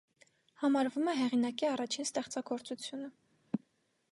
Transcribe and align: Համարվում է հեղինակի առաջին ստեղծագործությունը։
Համարվում 0.61 1.11
է 1.11 1.13
հեղինակի 1.19 1.67
առաջին 1.73 2.07
ստեղծագործությունը։ 2.09 3.13